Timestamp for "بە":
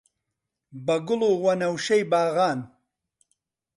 0.85-0.95